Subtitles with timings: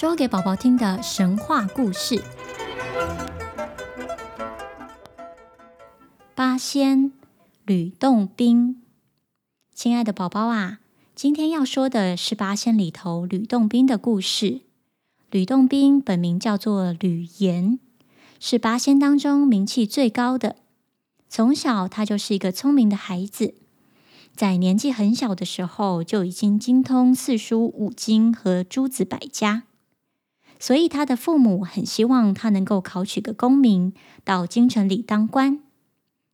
[0.00, 2.24] 说给宝宝听的神话故事：
[6.34, 7.12] 八仙
[7.66, 8.80] 吕洞宾。
[9.74, 10.80] 亲爱的宝宝啊，
[11.14, 14.62] 今天要说的是八仙里头吕洞宾的故事。
[15.30, 17.78] 吕洞宾本名叫做吕岩，
[18.38, 20.56] 是八仙当中名气最高的。
[21.28, 23.52] 从小他就是一个聪明的孩子。
[24.34, 29.64] 在年纪很小的时候，就已经精通四书五经和诸子百家，
[30.60, 35.60] 所以他的父母很希望他能够考取个功名，到京城里当官。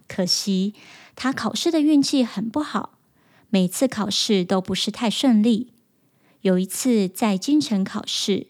[0.08, 0.74] 可惜
[1.14, 2.98] 他考试的运气很不好，
[3.48, 5.72] 每次考试都不是太顺利。
[6.42, 8.48] 有一次在京城考试，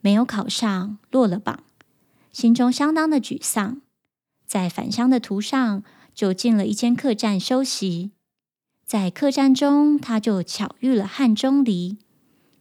[0.00, 1.64] 没有考上，落了榜，
[2.32, 3.82] 心中相当的沮丧。
[4.46, 5.82] 在返乡的途上，
[6.14, 8.12] 就进了一间客栈休息。
[8.84, 11.98] 在客栈中，他就巧遇了汉钟离。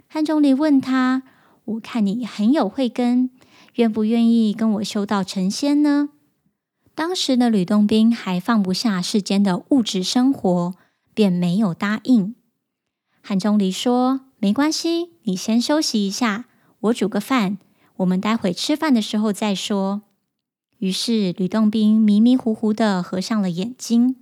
[0.08, 1.22] 汉钟离问他
[1.66, 3.30] ：“我看你很有慧根，
[3.76, 6.10] 愿不愿意跟我修道成仙呢？”
[6.96, 10.74] 当时的吕洞宾还放不下世间的物质生活，
[11.13, 12.35] 便没有答应。
[13.22, 16.46] 汉钟离说：“没关系，你先休息一下，
[16.80, 17.57] 我煮个饭，
[17.98, 20.04] 我们待会吃饭的时候再说。”
[20.79, 24.18] 于是吕洞宾迷迷糊糊地合上了眼睛。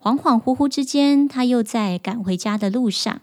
[0.00, 3.20] 恍恍惚惚之间，他又在赶回家的路上。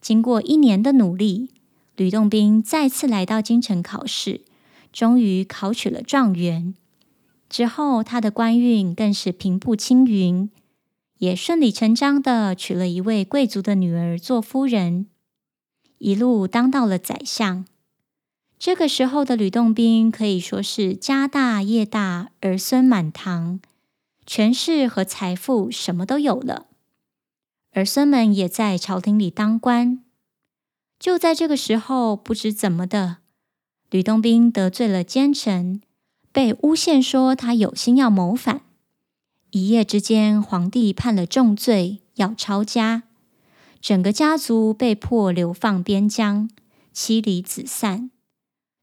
[0.00, 1.50] 经过一年的努力，
[1.98, 4.42] 吕洞宾再次来到京城考试，
[4.92, 6.76] 终于考取了状元。
[7.48, 10.48] 之后，他的官运更是平步青云，
[11.18, 15.08] 也顺理成章地娶了一位贵族的女儿做夫人，
[15.98, 17.66] 一路当到了宰相。
[18.60, 23.58] 这个时候的吕洞宾可以说是家大业大，儿孙满堂。
[24.24, 26.68] 权势和财富什么都有了，
[27.72, 30.04] 儿孙们也在朝廷里当官。
[30.98, 33.18] 就在这个时候，不知怎么的，
[33.90, 35.80] 吕洞宾得罪了奸臣，
[36.32, 38.62] 被诬陷说他有心要谋反。
[39.50, 43.04] 一夜之间，皇帝判了重罪，要抄家，
[43.80, 46.50] 整个家族被迫流放边疆，
[46.92, 48.10] 妻离子散。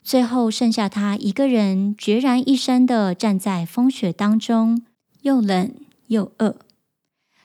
[0.02, 4.86] 最后剩下他一个人，孑然一身的站在风雪当中。
[5.22, 5.74] 又冷
[6.08, 6.58] 又饿，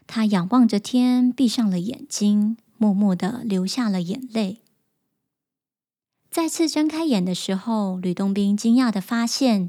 [0.06, 4.62] 他仰望着天，闭上了眼睛，默默的流下了眼泪。
[6.30, 9.68] 再次睁开眼的时候，吕洞宾惊讶的发现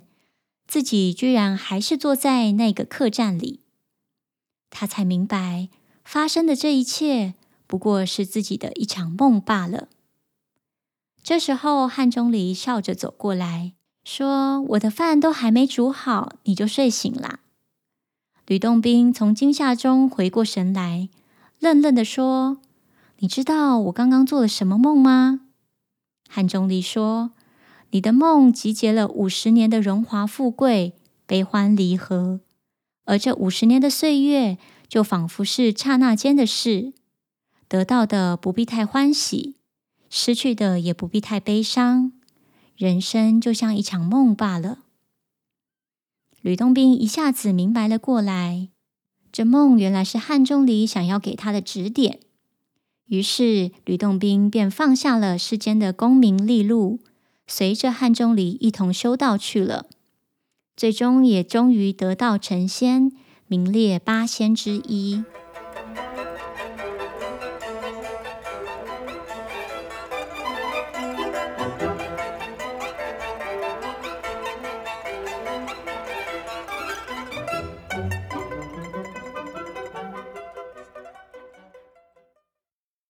[0.65, 3.59] 自己居然还是坐在那个客栈里。
[4.69, 5.67] 他才明白，
[6.05, 7.33] 发生的这一切
[7.67, 9.89] 不过是自己的一场梦罢了。
[11.21, 13.73] 这时候，汉钟离笑着走过来
[14.05, 17.41] 说：“我的饭都还没煮好，你就睡醒啦。”
[18.47, 21.09] 吕洞宾从惊吓中回过神来，
[21.59, 22.59] 愣愣的说
[23.21, 25.41] ：“你知道我刚刚做了什么梦吗？”
[26.27, 27.31] 汉钟离说
[27.91, 30.95] ：“你的梦集结了五十年的荣华富贵、
[31.27, 32.39] 悲欢离合，
[33.05, 36.93] 而这五十年的岁月，就仿佛是刹那间的事。
[37.67, 39.57] 得到的不必太欢喜，
[40.09, 42.13] 失去的也不必太悲伤。
[42.75, 44.79] 人生就像一场梦罢了。”
[46.41, 48.69] 吕洞宾一下子明白了过来，
[49.31, 52.19] 这梦原来是汉钟离想要给他的指点。
[53.11, 57.01] 于是，吕洞宾便放下了世间的功名利禄，
[57.45, 59.85] 随着汉钟离一同修道去了。
[60.77, 63.11] 最终，也终于得道成仙，
[63.47, 65.25] 名列八仙之一。